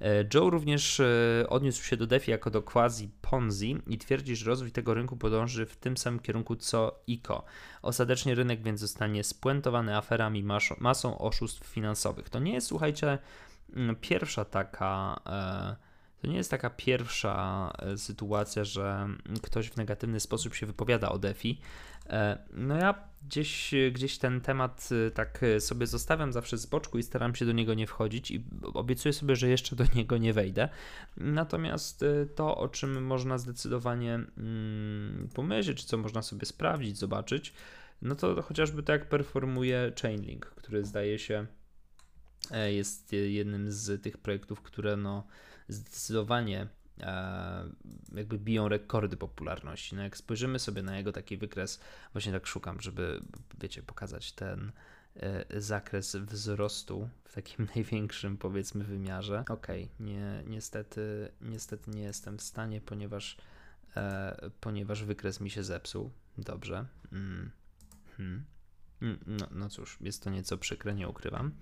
E, 0.00 0.24
Joe 0.34 0.50
również 0.50 1.00
e, 1.00 1.46
odniósł 1.48 1.84
się 1.84 1.96
do 1.96 2.06
DeFi 2.06 2.30
jako 2.30 2.50
do 2.50 2.62
quasi 2.62 3.10
Ponzi 3.22 3.78
i 3.86 3.98
twierdzi, 3.98 4.36
że 4.36 4.46
rozwój 4.46 4.72
tego 4.72 4.94
rynku 4.94 5.16
podąży 5.16 5.66
w 5.66 5.76
tym 5.76 5.96
samym 5.96 6.20
kierunku 6.20 6.56
co 6.56 7.02
ICO. 7.06 7.44
Ostatecznie 7.82 8.34
rynek 8.34 8.62
więc 8.62 8.80
zostanie 8.80 9.24
spuentowany 9.24 9.96
aferami, 9.96 10.44
masą 10.78 11.18
oszustw 11.18 11.66
finansowych. 11.66 12.30
To 12.30 12.38
nie 12.38 12.52
jest, 12.52 12.66
słuchajcie, 12.66 13.18
pierwsza 14.00 14.44
taka. 14.44 15.20
E, 15.26 15.91
to 16.22 16.28
nie 16.28 16.36
jest 16.36 16.50
taka 16.50 16.70
pierwsza 16.70 17.72
e, 17.78 17.98
sytuacja, 17.98 18.64
że 18.64 19.08
ktoś 19.42 19.68
w 19.68 19.76
negatywny 19.76 20.20
sposób 20.20 20.54
się 20.54 20.66
wypowiada 20.66 21.08
o 21.08 21.18
DeFi. 21.18 21.60
E, 22.06 22.38
no 22.52 22.76
ja 22.76 22.94
gdzieś, 23.26 23.74
gdzieś 23.92 24.18
ten 24.18 24.40
temat 24.40 24.88
tak 25.14 25.40
sobie 25.58 25.86
zostawiam 25.86 26.32
zawsze 26.32 26.58
z 26.58 26.66
boczku 26.66 26.98
i 26.98 27.02
staram 27.02 27.34
się 27.34 27.46
do 27.46 27.52
niego 27.52 27.74
nie 27.74 27.86
wchodzić 27.86 28.30
i 28.30 28.44
obiecuję 28.74 29.12
sobie, 29.12 29.36
że 29.36 29.48
jeszcze 29.48 29.76
do 29.76 29.84
niego 29.96 30.18
nie 30.18 30.32
wejdę. 30.32 30.68
Natomiast 31.16 32.04
to, 32.34 32.56
o 32.56 32.68
czym 32.68 33.04
można 33.04 33.38
zdecydowanie 33.38 34.14
mm, 34.14 35.28
pomyśleć, 35.34 35.78
czy 35.78 35.86
co 35.86 35.96
można 35.96 36.22
sobie 36.22 36.46
sprawdzić, 36.46 36.98
zobaczyć, 36.98 37.52
no 38.02 38.14
to 38.14 38.42
chociażby 38.42 38.82
tak 38.82 39.08
performuje 39.08 39.92
Chainlink, 40.02 40.46
który 40.46 40.84
zdaje 40.84 41.18
się 41.18 41.46
e, 42.50 42.72
jest 42.72 43.12
jednym 43.12 43.72
z 43.72 44.02
tych 44.02 44.18
projektów, 44.18 44.62
które 44.62 44.96
no 44.96 45.26
zdecydowanie 45.72 46.68
e, 47.00 47.64
jakby 48.14 48.38
biją 48.38 48.68
rekordy 48.68 49.16
popularności. 49.16 49.94
No 49.94 50.02
jak 50.02 50.16
spojrzymy 50.16 50.58
sobie 50.58 50.82
na 50.82 50.96
jego 50.96 51.12
taki 51.12 51.36
wykres, 51.36 51.80
właśnie 52.12 52.32
tak 52.32 52.46
szukam, 52.46 52.80
żeby, 52.80 53.20
wiecie, 53.60 53.82
pokazać 53.82 54.32
ten 54.32 54.72
e, 55.16 55.60
zakres 55.60 56.16
wzrostu 56.16 57.08
w 57.24 57.34
takim 57.34 57.66
największym, 57.74 58.38
powiedzmy, 58.38 58.84
wymiarze. 58.84 59.44
Okej, 59.48 59.84
okay, 59.84 60.06
nie, 60.06 60.42
niestety, 60.46 61.32
niestety 61.40 61.90
nie 61.90 62.02
jestem 62.02 62.38
w 62.38 62.42
stanie, 62.42 62.80
ponieważ, 62.80 63.36
ponieważ 64.60 65.04
wykres 65.04 65.40
mi 65.40 65.50
się 65.50 65.64
zepsuł. 65.64 66.10
Dobrze. 66.38 66.86
Mm. 67.12 67.50
Hmm. 68.16 68.44
Mm, 69.02 69.18
no, 69.26 69.46
no 69.50 69.68
cóż, 69.68 69.98
jest 70.00 70.22
to 70.22 70.30
nieco 70.30 70.58
przykre, 70.58 70.94
nie 70.94 71.08
ukrywam. 71.08 71.52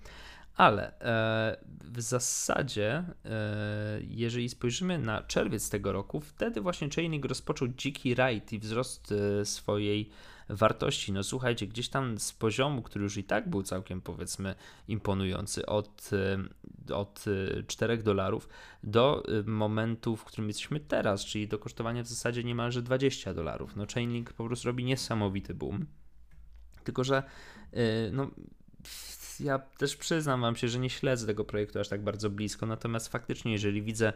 Ale 0.56 1.00
e, 1.00 1.56
w 1.84 2.00
zasadzie, 2.00 3.04
e, 3.24 4.00
jeżeli 4.00 4.48
spojrzymy 4.48 4.98
na 4.98 5.22
czerwiec 5.22 5.70
tego 5.70 5.92
roku, 5.92 6.20
wtedy 6.20 6.60
właśnie 6.60 6.88
Chainlink 6.88 7.24
rozpoczął 7.24 7.68
dziki 7.68 8.14
rajd 8.14 8.52
i 8.52 8.58
wzrost 8.58 9.12
e, 9.12 9.44
swojej 9.44 10.10
wartości. 10.48 11.12
No 11.12 11.22
słuchajcie, 11.22 11.66
gdzieś 11.66 11.88
tam 11.88 12.18
z 12.18 12.32
poziomu, 12.32 12.82
który 12.82 13.02
już 13.02 13.16
i 13.16 13.24
tak 13.24 13.50
był 13.50 13.62
całkiem 13.62 14.00
powiedzmy 14.00 14.54
imponujący, 14.88 15.66
od, 15.66 16.10
od 16.94 17.24
4 17.66 17.94
e, 17.94 17.96
dolarów 17.96 18.48
do 18.84 19.22
momentu, 19.46 20.16
w 20.16 20.24
którym 20.24 20.48
jesteśmy 20.48 20.80
teraz, 20.80 21.24
czyli 21.24 21.48
do 21.48 21.58
kosztowania 21.58 22.02
w 22.02 22.06
zasadzie 22.06 22.44
niemalże 22.44 22.82
20 22.82 23.34
dolarów. 23.34 23.76
No 23.76 23.86
Chainlink 23.94 24.32
po 24.32 24.46
prostu 24.46 24.68
robi 24.68 24.84
niesamowity 24.84 25.54
boom. 25.54 25.86
Tylko, 26.84 27.04
że 27.04 27.22
no, 28.12 28.30
ja 29.40 29.58
też 29.58 29.96
przyznam 29.96 30.40
wam 30.40 30.56
się, 30.56 30.68
że 30.68 30.78
nie 30.78 30.90
śledzę 30.90 31.26
tego 31.26 31.44
projektu 31.44 31.80
aż 31.80 31.88
tak 31.88 32.02
bardzo 32.02 32.30
blisko, 32.30 32.66
natomiast 32.66 33.08
faktycznie, 33.08 33.52
jeżeli 33.52 33.82
widzę 33.82 34.12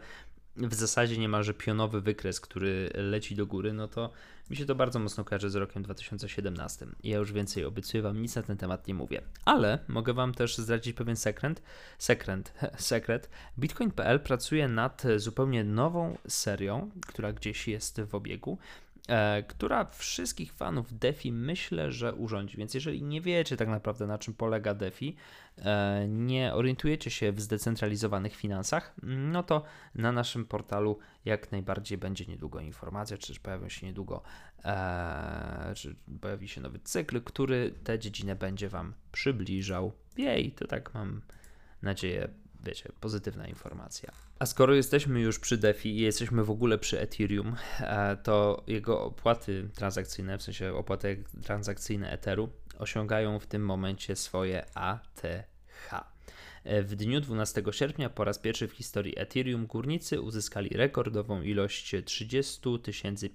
w 0.57 0.73
zasadzie 0.73 1.17
niemalże 1.17 1.53
pionowy 1.53 2.01
wykres, 2.01 2.39
który 2.39 2.89
leci 2.93 3.35
do 3.35 3.45
góry, 3.45 3.73
no 3.73 3.87
to 3.87 4.09
mi 4.49 4.55
się 4.55 4.65
to 4.65 4.75
bardzo 4.75 4.99
mocno 4.99 5.23
kojarzy 5.23 5.49
z 5.49 5.55
rokiem 5.55 5.83
2017. 5.83 6.87
Ja 7.03 7.17
już 7.17 7.31
więcej 7.31 7.65
obiecuję 7.65 8.03
wam, 8.03 8.21
nic 8.21 8.35
na 8.35 8.43
ten 8.43 8.57
temat 8.57 8.87
nie 8.87 8.93
mówię. 8.93 9.21
Ale 9.45 9.79
mogę 9.87 10.13
wam 10.13 10.33
też 10.33 10.57
zdradzić 10.57 10.93
pewien 10.93 11.15
sekret. 11.15 11.61
Sekret. 11.97 12.53
sekret. 12.77 13.29
Bitcoin.pl 13.59 14.19
pracuje 14.19 14.67
nad 14.67 15.03
zupełnie 15.17 15.63
nową 15.63 16.17
serią, 16.27 16.91
która 17.07 17.33
gdzieś 17.33 17.67
jest 17.67 18.01
w 18.01 18.15
obiegu 18.15 18.57
która 19.47 19.85
wszystkich 19.85 20.53
fanów 20.53 20.99
DeFi 20.99 21.31
myślę, 21.31 21.91
że 21.91 22.13
urządzi. 22.13 22.57
Więc 22.57 22.73
jeżeli 22.73 23.03
nie 23.03 23.21
wiecie 23.21 23.57
tak 23.57 23.67
naprawdę 23.67 24.07
na 24.07 24.17
czym 24.17 24.33
polega 24.33 24.73
DeFi, 24.73 25.15
e, 25.57 26.05
nie 26.07 26.53
orientujecie 26.53 27.11
się 27.11 27.31
w 27.31 27.41
zdecentralizowanych 27.41 28.35
finansach, 28.35 28.95
no 29.03 29.43
to 29.43 29.63
na 29.95 30.11
naszym 30.11 30.45
portalu 30.45 30.99
jak 31.25 31.51
najbardziej 31.51 31.97
będzie 31.97 32.25
niedługo 32.25 32.59
informacja, 32.59 33.17
czy 33.17 33.39
pojawią 33.39 33.69
się 33.69 33.87
niedługo, 33.87 34.21
e, 34.63 35.73
czy 35.75 35.95
pojawi 36.21 36.47
się 36.47 36.61
nowy 36.61 36.79
cykl, 36.79 37.21
który 37.21 37.73
tę 37.83 37.99
dziedzinę 37.99 38.35
będzie 38.35 38.69
Wam 38.69 38.93
przybliżał. 39.11 39.91
Jej, 40.17 40.51
to 40.51 40.67
tak 40.67 40.93
mam 40.93 41.21
nadzieję 41.81 42.44
wiecie, 42.65 42.91
pozytywna 43.01 43.47
informacja. 43.47 44.11
A 44.39 44.45
skoro 44.45 44.73
jesteśmy 44.73 45.21
już 45.21 45.39
przy 45.39 45.57
DeFi 45.57 45.89
i 45.89 46.01
jesteśmy 46.01 46.43
w 46.43 46.51
ogóle 46.51 46.77
przy 46.77 46.99
Ethereum, 46.99 47.55
e, 47.79 48.17
to 48.17 48.63
jego 48.67 49.01
opłaty 49.01 49.69
transakcyjne, 49.75 50.37
w 50.37 50.43
sensie 50.43 50.73
opłaty 50.73 51.23
transakcyjne 51.43 52.11
Etheru, 52.11 52.49
osiągają 52.79 53.39
w 53.39 53.47
tym 53.47 53.65
momencie 53.65 54.15
swoje 54.15 54.65
ATH. 54.77 56.15
E, 56.63 56.83
w 56.83 56.95
dniu 56.95 57.21
12 57.21 57.63
sierpnia 57.71 58.09
po 58.09 58.23
raz 58.23 58.39
pierwszy 58.39 58.67
w 58.67 58.71
historii 58.71 59.13
Ethereum 59.17 59.67
górnicy 59.67 60.21
uzyskali 60.21 60.69
rekordową 60.69 61.41
ilość 61.41 61.95
30 62.05 62.69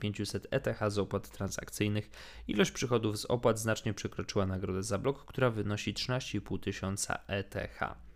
500 0.00 0.46
ETH 0.50 0.80
z 0.88 0.98
opłat 0.98 1.30
transakcyjnych. 1.30 2.10
Ilość 2.48 2.70
przychodów 2.70 3.18
z 3.18 3.24
opłat 3.24 3.58
znacznie 3.58 3.94
przekroczyła 3.94 4.46
nagrodę 4.46 4.82
za 4.82 4.98
blok, 4.98 5.24
która 5.24 5.50
wynosi 5.50 5.94
13,5 5.94 6.60
tysiąca 6.60 7.18
ETH. 7.26 8.09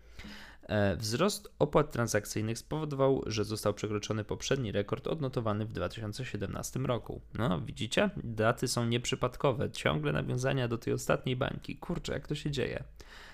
E, 0.65 0.95
wzrost 0.95 1.53
opłat 1.59 1.91
transakcyjnych 1.91 2.57
spowodował, 2.57 3.23
że 3.25 3.43
został 3.43 3.73
przekroczony 3.73 4.23
poprzedni 4.23 4.71
rekord 4.71 5.07
odnotowany 5.07 5.65
w 5.65 5.71
2017 5.71 6.79
roku. 6.79 7.21
No, 7.33 7.61
widzicie? 7.61 8.09
Daty 8.23 8.67
są 8.67 8.85
nieprzypadkowe, 8.85 9.71
ciągle 9.71 10.11
nawiązania 10.11 10.67
do 10.67 10.77
tej 10.77 10.93
ostatniej 10.93 11.35
bańki. 11.35 11.77
Kurczę, 11.77 12.13
jak 12.13 12.27
to 12.27 12.35
się 12.35 12.51
dzieje? 12.51 12.83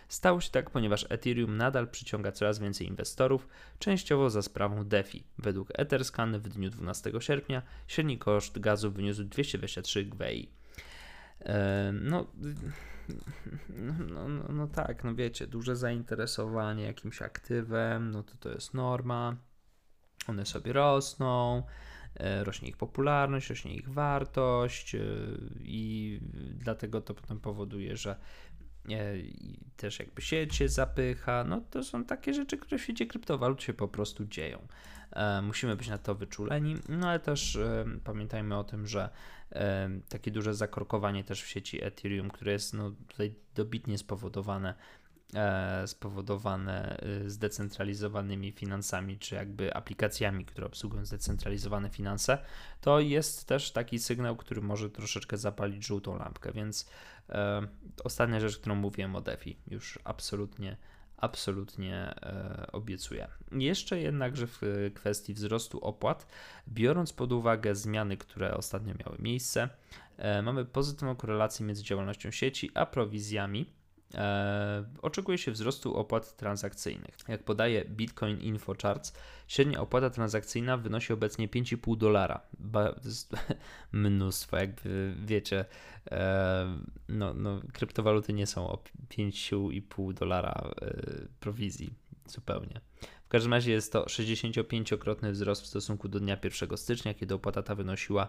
Stało 0.07 0.41
się 0.41 0.51
tak, 0.51 0.69
ponieważ 0.69 1.05
Ethereum 1.09 1.57
nadal 1.57 1.87
przyciąga 1.87 2.31
coraz 2.31 2.59
więcej 2.59 2.87
inwestorów, 2.87 3.47
częściowo 3.79 4.29
za 4.29 4.41
sprawą 4.41 4.83
DeFi. 4.83 5.23
Według 5.37 5.69
Etherscan 5.73 6.39
w 6.39 6.49
dniu 6.49 6.69
12 6.69 7.11
sierpnia 7.19 7.61
średni 7.87 8.17
koszt 8.17 8.59
gazu 8.59 8.91
wyniósł 8.91 9.23
223 9.23 10.05
GWI. 10.05 10.60
E, 11.45 11.91
no, 11.93 12.27
no, 13.69 14.27
no, 14.27 14.43
no, 14.49 14.67
tak, 14.67 15.03
no 15.03 15.15
wiecie, 15.15 15.47
duże 15.47 15.75
zainteresowanie 15.75 16.83
jakimś 16.83 17.21
aktywem, 17.21 18.11
no 18.11 18.23
to 18.23 18.33
to 18.39 18.49
jest 18.49 18.73
norma. 18.73 19.35
One 20.27 20.45
sobie 20.45 20.73
rosną, 20.73 21.63
e, 22.15 22.43
rośnie 22.43 22.69
ich 22.69 22.77
popularność, 22.77 23.49
rośnie 23.49 23.75
ich 23.75 23.89
wartość 23.89 24.95
e, 24.95 24.99
i 25.59 26.19
dlatego 26.53 27.01
to 27.01 27.13
potem 27.13 27.39
powoduje, 27.39 27.97
że 27.97 28.15
też 29.77 29.99
jakby 29.99 30.21
sieć 30.21 30.55
się 30.55 30.69
zapycha. 30.69 31.43
No 31.43 31.61
to 31.71 31.83
są 31.83 32.05
takie 32.05 32.33
rzeczy, 32.33 32.57
które 32.57 32.77
w 32.77 32.81
świecie 32.81 33.05
kryptowalut 33.05 33.63
się 33.63 33.73
po 33.73 33.87
prostu 33.87 34.25
dzieją. 34.25 34.67
Musimy 35.43 35.75
być 35.75 35.87
na 35.87 35.97
to 35.97 36.15
wyczuleni, 36.15 36.75
no 36.89 37.09
ale 37.09 37.19
też 37.19 37.59
pamiętajmy 38.03 38.57
o 38.57 38.63
tym, 38.63 38.87
że 38.87 39.09
takie 40.09 40.31
duże 40.31 40.53
zakorkowanie 40.53 41.23
też 41.23 41.43
w 41.43 41.47
sieci 41.47 41.83
Ethereum, 41.83 42.29
które 42.29 42.51
jest 42.51 42.73
no, 42.73 42.91
tutaj 43.07 43.35
dobitnie 43.55 43.97
spowodowane 43.97 44.69
e, 44.69 44.75
spowodowane 45.85 46.97
y, 47.25 47.29
zdecentralizowanymi 47.29 48.51
finansami, 48.51 49.17
czy 49.17 49.35
jakby 49.35 49.73
aplikacjami, 49.73 50.45
które 50.45 50.67
obsługują 50.67 51.05
zdecentralizowane 51.05 51.89
finanse, 51.89 52.37
to 52.81 52.99
jest 52.99 53.47
też 53.47 53.71
taki 53.71 53.99
sygnał, 53.99 54.35
który 54.35 54.61
może 54.61 54.89
troszeczkę 54.89 55.37
zapalić 55.37 55.85
żółtą 55.85 56.17
lampkę, 56.17 56.51
więc 56.51 56.89
e, 57.29 57.67
ostatnia 58.03 58.39
rzecz, 58.39 58.57
którą 58.57 58.75
mówiłem 58.75 59.15
o 59.15 59.21
DeFi, 59.21 59.57
już 59.67 59.99
absolutnie 60.03 60.77
absolutnie 61.17 61.95
e, 61.95 62.67
obiecuję. 62.71 63.27
Jeszcze 63.51 63.99
jednakże 63.99 64.47
w 64.47 64.61
kwestii 64.93 65.33
wzrostu 65.33 65.79
opłat, 65.79 66.27
biorąc 66.67 67.13
pod 67.13 67.31
uwagę 67.31 67.75
zmiany, 67.75 68.17
które 68.17 68.57
ostatnio 68.57 68.93
miały 69.05 69.17
miejsce, 69.19 69.69
e, 70.17 70.41
mamy 70.41 70.65
pozytywną 70.65 71.15
korelację 71.15 71.65
między 71.65 71.83
działalnością 71.83 72.31
sieci 72.31 72.71
a 72.73 72.85
prowizjami 72.85 73.65
E, 73.65 73.80
oczekuje 75.01 75.37
się 75.37 75.51
wzrostu 75.51 75.97
opłat 75.97 76.37
transakcyjnych. 76.37 77.15
Jak 77.27 77.43
podaje 77.43 77.85
Bitcoin 77.85 78.39
Info 78.39 78.75
Charts, 78.81 79.13
średnia 79.47 79.79
opłata 79.79 80.09
transakcyjna 80.09 80.77
wynosi 80.77 81.13
obecnie 81.13 81.47
5,5 81.47 81.97
dolara. 81.97 82.41
Ba, 82.59 82.95
mnóstwo, 83.91 84.57
jakby 84.57 85.15
wiecie, 85.25 85.65
e, 86.11 86.77
no, 87.09 87.33
no, 87.33 87.61
kryptowaluty 87.73 88.33
nie 88.33 88.47
są 88.47 88.69
o 88.69 88.83
5,5 89.09 90.13
dolara 90.13 90.71
e, 90.81 90.93
prowizji 91.39 91.93
zupełnie 92.25 92.81
każdym 93.31 93.53
razie 93.53 93.71
jest 93.71 93.93
to 93.93 94.05
65-krotny 94.05 95.31
wzrost 95.31 95.61
w 95.63 95.67
stosunku 95.67 96.07
do 96.07 96.19
dnia 96.19 96.37
1 96.43 96.77
stycznia, 96.77 97.13
kiedy 97.13 97.33
opłata 97.33 97.63
ta 97.63 97.75
wynosiła 97.75 98.23
e, 98.23 98.27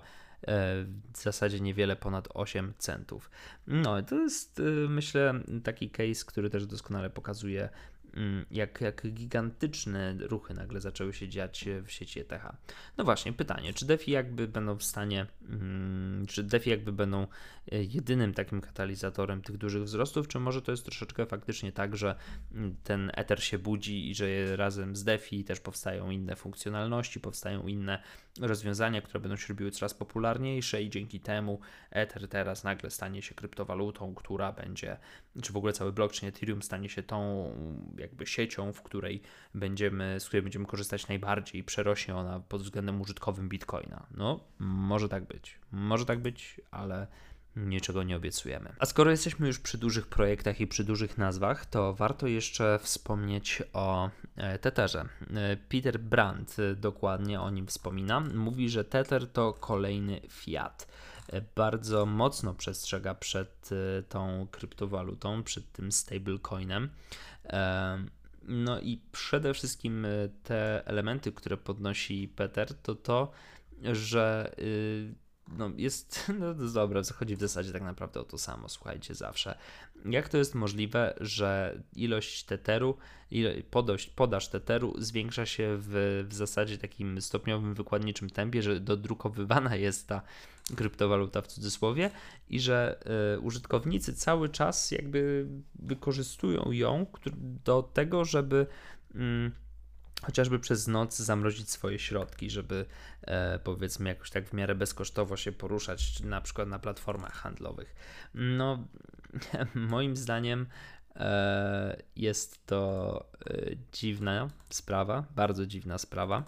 w 1.14 1.22
zasadzie 1.22 1.60
niewiele 1.60 1.96
ponad 1.96 2.28
8 2.34 2.74
centów. 2.78 3.30
No, 3.66 4.02
to 4.02 4.14
jest 4.14 4.60
e, 4.60 4.62
myślę 4.88 5.34
taki 5.64 5.90
case, 5.90 6.24
który 6.26 6.50
też 6.50 6.66
doskonale 6.66 7.10
pokazuje 7.10 7.68
jak, 8.50 8.80
jak 8.80 9.06
gigantyczne 9.06 10.14
ruchy 10.20 10.54
nagle 10.54 10.80
zaczęły 10.80 11.12
się 11.12 11.28
dziać 11.28 11.64
w 11.84 11.90
sieci 11.90 12.20
ETH. 12.20 12.46
No 12.96 13.04
właśnie, 13.04 13.32
pytanie, 13.32 13.74
czy 13.74 13.86
DeFi 13.86 14.10
jakby 14.10 14.48
będą 14.48 14.76
w 14.76 14.82
stanie, 14.82 15.26
mm, 15.48 16.26
czy 16.26 16.42
DeFi 16.42 16.70
jakby 16.70 16.92
będą 16.92 17.26
e, 17.72 17.82
jedynym 17.82 18.34
takim 18.34 18.60
katalizatorem 18.60 19.42
tych 19.42 19.56
dużych 19.56 19.84
wzrostów, 19.84 20.28
czy 20.28 20.40
może 20.40 20.62
to 20.62 20.70
jest 20.70 20.84
troszeczkę 20.84 21.26
faktycznie 21.26 21.72
tak, 21.72 21.96
że 21.96 22.16
mm, 22.54 22.76
ten 22.84 23.10
Ether 23.14 23.44
się 23.44 23.58
budzi 23.58 24.10
i 24.10 24.14
że 24.14 24.56
razem 24.56 24.96
z 24.96 25.04
DeFi 25.04 25.44
też 25.44 25.60
powstają 25.60 26.10
inne 26.10 26.36
funkcjonalności, 26.36 27.20
powstają 27.20 27.66
inne 27.66 28.02
rozwiązania, 28.40 29.02
które 29.02 29.20
będą 29.20 29.36
się 29.36 29.48
robiły 29.48 29.70
coraz 29.70 29.94
popularniejsze 29.94 30.82
i 30.82 30.90
dzięki 30.90 31.20
temu 31.20 31.60
Ether 31.90 32.28
teraz 32.28 32.64
nagle 32.64 32.90
stanie 32.90 33.22
się 33.22 33.34
kryptowalutą, 33.34 34.14
która 34.14 34.52
będzie, 34.52 34.96
czy 35.42 35.52
w 35.52 35.56
ogóle 35.56 35.72
cały 35.72 35.92
blockchain 35.92 36.28
Ethereum 36.28 36.62
stanie 36.62 36.88
się 36.88 37.02
tą 37.02 37.50
jakby 38.02 38.26
siecią, 38.26 38.72
w 38.72 38.82
której 38.82 39.22
będziemy, 39.54 40.20
z 40.20 40.26
której 40.26 40.42
będziemy 40.42 40.66
korzystać 40.66 41.08
najbardziej 41.08 41.64
przerośnie 41.64 42.14
ona 42.14 42.40
pod 42.40 42.62
względem 42.62 43.00
użytkowym 43.00 43.48
Bitcoina. 43.48 44.06
No, 44.16 44.40
może 44.58 45.08
tak 45.08 45.24
być. 45.24 45.58
Może 45.72 46.06
tak 46.06 46.18
być, 46.18 46.60
ale 46.70 47.06
niczego 47.56 48.02
nie 48.02 48.16
obiecujemy. 48.16 48.72
A 48.78 48.86
skoro 48.86 49.10
jesteśmy 49.10 49.46
już 49.46 49.58
przy 49.58 49.78
dużych 49.78 50.06
projektach 50.06 50.60
i 50.60 50.66
przy 50.66 50.84
dużych 50.84 51.18
nazwach, 51.18 51.66
to 51.66 51.94
warto 51.94 52.26
jeszcze 52.26 52.78
wspomnieć 52.82 53.62
o 53.72 54.10
e, 54.36 54.58
Tetherze. 54.58 55.04
E, 55.34 55.56
Peter 55.56 56.00
Brandt 56.00 56.56
dokładnie 56.76 57.40
o 57.40 57.50
nim 57.50 57.66
wspomina. 57.66 58.20
Mówi, 58.20 58.68
że 58.68 58.84
Tether 58.84 59.26
to 59.26 59.52
kolejny 59.52 60.20
fiat. 60.28 60.86
E, 61.28 61.42
bardzo 61.54 62.06
mocno 62.06 62.54
przestrzega 62.54 63.14
przed 63.14 63.70
tą 64.08 64.46
kryptowalutą, 64.50 65.42
przed 65.42 65.72
tym 65.72 65.92
stablecoinem. 65.92 66.90
No 68.42 68.80
i 68.80 69.00
przede 69.12 69.54
wszystkim 69.54 70.06
te 70.42 70.86
elementy, 70.86 71.32
które 71.32 71.56
podnosi 71.56 72.28
Peter, 72.36 72.74
to 72.74 72.94
to, 72.94 73.32
że 73.82 74.54
y, 74.58 75.14
no 75.56 75.70
jest, 75.76 76.24
no 76.40 76.54
dobra, 76.54 77.02
chodzi 77.14 77.36
w 77.36 77.40
zasadzie 77.40 77.72
tak 77.72 77.82
naprawdę 77.82 78.20
o 78.20 78.24
to 78.24 78.38
samo, 78.38 78.68
słuchajcie, 78.68 79.14
zawsze. 79.14 79.58
Jak 80.04 80.28
to 80.28 80.38
jest 80.38 80.54
możliwe, 80.54 81.14
że 81.20 81.82
ilość 81.96 82.44
teteru, 82.44 82.96
podość, 83.70 84.06
podaż 84.06 84.48
teteru 84.48 84.94
zwiększa 84.98 85.46
się 85.46 85.76
w, 85.78 86.24
w 86.28 86.34
zasadzie 86.34 86.78
takim 86.78 87.20
stopniowym, 87.20 87.74
wykładniczym 87.74 88.30
tempie, 88.30 88.62
że 88.62 88.80
dodrukowywana 88.80 89.76
jest 89.76 90.08
ta 90.08 90.22
kryptowaluta 90.76 91.42
w 91.42 91.46
cudzysłowie 91.46 92.10
i 92.50 92.60
że 92.60 93.00
y, 93.36 93.40
użytkownicy 93.40 94.14
cały 94.14 94.48
czas 94.48 94.90
jakby 94.90 95.46
wykorzystują 95.74 96.72
ją 96.72 97.06
do 97.64 97.82
tego, 97.82 98.24
żeby 98.24 98.66
y, 99.14 99.61
chociażby 100.24 100.58
przez 100.58 100.88
noc 100.88 101.18
zamrozić 101.18 101.70
swoje 101.70 101.98
środki, 101.98 102.50
żeby 102.50 102.86
e, 103.22 103.58
powiedzmy 103.58 104.08
jakoś 104.08 104.30
tak 104.30 104.48
w 104.48 104.52
miarę 104.52 104.74
bezkosztowo 104.74 105.36
się 105.36 105.52
poruszać, 105.52 106.20
na 106.20 106.40
przykład 106.40 106.68
na 106.68 106.78
platformach 106.78 107.32
handlowych. 107.32 107.94
No, 108.34 108.86
moim 109.74 110.16
zdaniem 110.16 110.66
e, 111.16 112.02
jest 112.16 112.66
to 112.66 113.24
e, 113.46 113.70
dziwna 113.92 114.50
sprawa, 114.70 115.24
bardzo 115.34 115.66
dziwna 115.66 115.98
sprawa. 115.98 116.42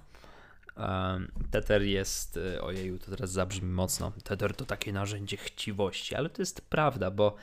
E, 0.76 1.20
Tether 1.50 1.82
jest, 1.82 2.36
e, 2.36 2.62
ojeju, 2.62 2.98
to 2.98 3.10
teraz 3.10 3.30
zabrzmi 3.30 3.68
mocno, 3.68 4.12
Tether 4.24 4.54
to 4.54 4.64
takie 4.64 4.92
narzędzie 4.92 5.36
chciwości, 5.36 6.14
ale 6.14 6.30
to 6.30 6.42
jest 6.42 6.60
prawda, 6.60 7.10
bo 7.10 7.36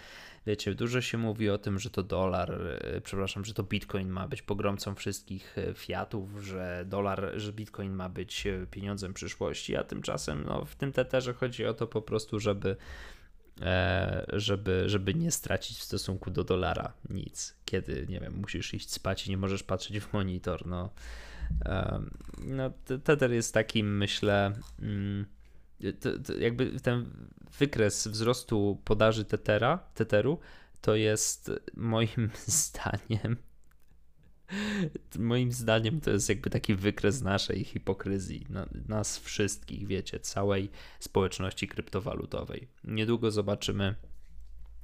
wiecie, 0.47 0.75
dużo 0.75 1.01
się 1.01 1.17
mówi 1.17 1.49
o 1.49 1.57
tym, 1.57 1.79
że 1.79 1.89
to 1.89 2.03
dolar, 2.03 2.51
e, 2.81 3.01
przepraszam, 3.01 3.45
że 3.45 3.53
to 3.53 3.63
bitcoin 3.63 4.09
ma 4.09 4.27
być 4.27 4.41
pogromcą 4.41 4.95
wszystkich 4.95 5.57
e, 5.57 5.73
fiatów, 5.73 6.43
że 6.43 6.85
dolar, 6.87 7.31
że 7.35 7.53
bitcoin 7.53 7.93
ma 7.93 8.09
być 8.09 8.47
e, 8.47 8.67
pieniądzem 8.71 9.13
przyszłości, 9.13 9.75
a 9.75 9.83
tymczasem 9.83 10.43
no, 10.47 10.65
w 10.65 10.75
tym 10.75 10.91
teterze 10.91 11.33
chodzi 11.33 11.65
o 11.65 11.73
to 11.73 11.87
po 11.87 12.01
prostu, 12.01 12.39
żeby 12.39 12.75
żeby, 14.33 14.83
żeby 14.89 15.13
nie 15.13 15.31
stracić 15.31 15.77
w 15.77 15.83
stosunku 15.83 16.31
do 16.31 16.43
dolara 16.43 16.93
nic. 17.09 17.57
Kiedy, 17.65 18.05
nie 18.09 18.19
wiem, 18.19 18.33
musisz 18.33 18.73
iść 18.73 18.91
spać 18.91 19.27
i 19.27 19.29
nie 19.29 19.37
możesz 19.37 19.63
patrzeć 19.63 19.99
w 19.99 20.13
monitor, 20.13 20.67
no. 20.67 20.89
No, 22.45 22.71
Tether 23.03 23.31
jest 23.31 23.53
takim, 23.53 23.97
myślę, 23.97 24.53
mm, 24.81 25.25
to, 25.99 26.19
to 26.19 26.33
jakby 26.33 26.79
ten 26.79 27.05
wykres 27.59 28.07
wzrostu 28.07 28.81
podaży 28.85 29.25
tetera, 29.25 29.77
teteru 29.77 30.39
to 30.81 30.95
jest 30.95 31.51
moim 31.75 32.29
zdaniem 32.45 33.37
moim 35.19 35.51
zdaniem 35.51 36.01
to 36.01 36.11
jest 36.11 36.29
jakby 36.29 36.49
taki 36.49 36.75
wykres 36.75 37.21
naszej 37.21 37.63
hipokryzji, 37.63 38.47
nas 38.87 39.19
wszystkich, 39.19 39.87
wiecie, 39.87 40.19
całej 40.19 40.69
społeczności 40.99 41.67
kryptowalutowej. 41.67 42.67
Niedługo 42.83 43.31
zobaczymy, 43.31 43.95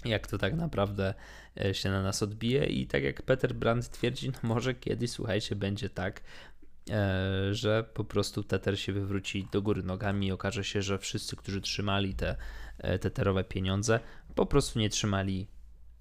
jak 0.06 0.28
to 0.28 0.38
tak 0.38 0.56
naprawdę 0.56 1.14
e, 1.60 1.74
się 1.74 1.90
na 1.90 2.02
nas 2.04 2.24
odbije 2.24 2.66
i 2.66 2.88
tak 2.88 3.04
jak 3.04 3.22
Peter 3.22 3.56
Brandt 3.56 3.92
twierdzi, 3.92 4.30
no 4.30 4.40
może 4.44 4.74
kiedyś, 4.74 5.12
słuchajcie, 5.12 5.56
będzie 5.56 5.90
tak, 5.90 6.22
że 7.52 7.84
po 7.94 8.04
prostu 8.04 8.44
Tether 8.44 8.80
się 8.80 8.94
wywróci 8.94 9.48
do 9.52 9.62
góry 9.62 9.84
nogami 9.84 10.28
i 10.28 10.32
okaże 10.32 10.64
się, 10.64 10.82
że 10.82 10.98
wszyscy, 10.98 11.36
którzy 11.36 11.62
trzymali 11.62 12.16
te 12.16 12.36
e, 12.78 13.00
teterowe 13.00 13.44
pieniądze, 13.44 14.00
po 14.36 14.46
prostu 14.46 14.80
nie 14.80 14.90
trzymali 14.90 15.48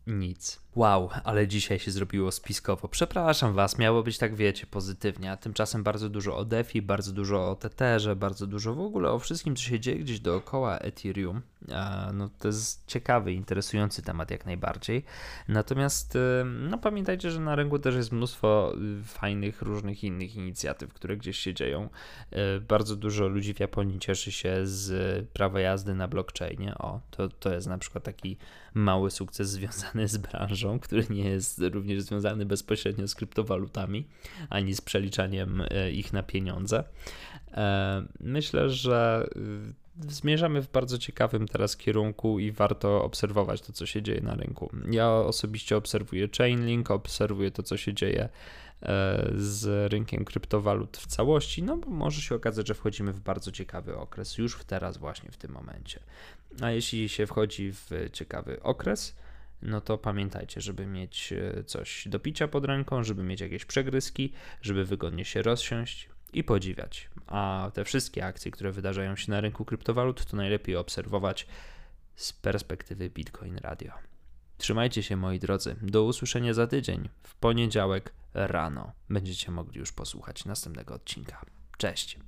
nic. 0.07 0.66
Wow, 0.77 1.11
ale 1.25 1.49
dzisiaj 1.49 1.79
się 1.79 1.91
zrobiło 1.91 2.33
spiskowo. 2.33 2.89
Przepraszam 2.89 3.53
Was, 3.53 3.79
miało 3.79 4.03
być 4.03 4.19
tak, 4.19 4.35
wiecie, 4.35 4.67
pozytywnie, 4.67 5.33
a 5.33 5.37
tymczasem 5.37 5.83
bardzo 5.83 6.09
dużo 6.09 6.37
o 6.37 6.45
DeFi, 6.45 6.83
bardzo 6.83 7.13
dużo 7.13 7.51
o 7.51 7.57
Tetherze, 7.57 8.17
bardzo 8.17 8.47
dużo 8.47 8.75
w 8.75 8.81
ogóle 8.81 9.11
o 9.11 9.19
wszystkim, 9.19 9.57
co 9.57 9.63
się 9.63 9.81
dzieje 9.81 9.99
gdzieś 9.99 10.21
dookoła 10.21 10.79
Ethereum. 10.79 11.43
No 12.13 12.31
to 12.39 12.49
jest 12.49 12.87
ciekawy, 12.87 13.33
interesujący 13.33 14.03
temat 14.03 14.31
jak 14.31 14.47
najbardziej. 14.47 15.05
Natomiast 15.49 16.19
no 16.45 16.79
pamiętajcie, 16.79 17.31
że 17.31 17.41
na 17.41 17.57
rynku 17.57 17.79
też 17.79 17.95
jest 17.95 18.13
mnóstwo 18.13 18.75
y, 19.01 19.05
fajnych, 19.05 19.63
różnych 19.63 20.05
innych 20.05 20.37
inicjatyw, 20.37 20.95
które 20.95 21.17
gdzieś 21.17 21.39
się 21.39 21.55
dzieją. 21.55 21.89
Y, 22.57 22.61
bardzo 22.61 22.97
dużo 22.97 23.29
ludzi 23.29 23.55
w 23.55 23.61
Japonii 23.61 23.99
cieszy 23.99 24.33
się 24.33 24.55
z 24.63 25.29
prawa 25.29 25.61
jazdy 25.61 25.95
na 25.95 26.09
blockchainie. 26.09 26.75
O, 26.79 27.01
to, 27.11 27.29
to 27.29 27.55
jest 27.55 27.67
na 27.67 27.79
przykład 27.79 28.05
taki 28.05 28.37
mały 28.75 29.11
sukces 29.11 29.51
związany 29.51 30.09
z 30.09 30.17
branżą, 30.17 30.66
który 30.83 31.07
nie 31.11 31.29
jest 31.29 31.59
również 31.73 32.03
związany 32.03 32.47
bezpośrednio 32.47 33.09
z 33.09 33.15
kryptowalutami, 33.15 34.07
ani 34.51 34.75
z 34.75 34.81
przeliczaniem 34.81 35.63
e, 35.71 35.93
ich 35.93 36.13
na 36.13 36.23
pieniądze. 36.23 36.85
E, 37.53 38.07
myślę, 38.21 38.71
że 38.71 39.29
y, 39.37 40.11
zmierzamy 40.13 40.63
w 40.63 40.71
bardzo 40.71 40.99
ciekawym 40.99 41.49
teraz 41.49 41.77
kierunku 41.77 42.39
i 42.39 42.53
warto 42.53 43.05
obserwować 43.05 43.61
to, 43.61 43.73
co 43.73 43.87
się 43.87 44.03
dzieje 44.03 44.21
na 44.21 44.35
rynku. 44.35 44.71
Ja 44.91 45.13
osobiście 45.13 45.77
obserwuję 45.77 46.29
Chainlink, 46.39 46.91
obserwuję 46.91 47.51
to, 47.51 47.63
co 47.63 47.77
się 47.77 47.95
dzieje 47.95 48.29
e, 48.83 49.33
z 49.37 49.93
rynkiem 49.93 50.25
kryptowalut 50.25 50.97
w 50.97 51.07
całości, 51.07 51.63
no 51.63 51.77
bo 51.77 51.91
może 51.91 52.21
się 52.21 52.35
okazać, 52.35 52.69
że 52.69 52.75
wchodzimy 52.75 53.13
w 53.13 53.21
bardzo 53.21 53.53
ciekawy 53.53 53.97
okres 53.97 54.39
już 54.39 54.55
w 54.55 54.65
teraz, 54.65 54.97
właśnie 54.99 55.31
w 55.31 55.37
tym 55.37 55.53
momencie. 55.53 56.01
A 56.61 56.71
jeśli 56.71 57.09
się 57.09 57.27
wchodzi 57.27 57.73
w 57.73 57.91
ciekawy 58.13 58.63
okres, 58.63 59.17
no 59.63 59.81
to 59.81 59.99
pamiętajcie, 59.99 60.61
żeby 60.61 60.87
mieć 60.87 61.33
e, 61.33 61.65
coś 61.65 62.09
do 62.09 62.21
picia 62.21 62.49
pod 62.49 62.65
ręką, 62.65 63.05
żeby 63.05 63.23
mieć 63.23 63.41
jakieś 63.41 63.65
przegryzki, 63.65 64.33
żeby 64.63 64.85
wygodnie 64.85 65.25
się 65.25 65.43
rozsiąść 65.43 66.09
i 66.33 66.45
podziwiać. 66.45 67.11
A 67.27 67.71
te 67.75 67.85
wszystkie 67.85 68.27
akcje, 68.27 68.51
które 68.51 68.73
wydarzają 68.73 69.17
się 69.17 69.31
na 69.31 69.41
rynku 69.41 69.65
kryptowalut, 69.65 70.25
to 70.25 70.37
najlepiej 70.37 70.77
obserwować 70.77 71.47
z 72.17 72.33
perspektywy 72.33 73.11
Bitcoin 73.11 73.59
Radio. 73.59 73.93
Trzymajcie 74.59 75.03
się 75.03 75.17
moi 75.17 75.39
drodzy. 75.39 75.77
Do 75.83 76.05
usłyszenia 76.05 76.55
za 76.55 76.67
tydzień, 76.67 77.09
w 77.23 77.35
poniedziałek 77.35 78.13
rano. 78.35 78.93
Będziecie 79.11 79.51
mogli 79.51 79.79
już 79.79 79.93
posłuchać 79.93 80.45
następnego 80.45 80.95
odcinka. 80.95 81.47
Cześć. 81.79 82.19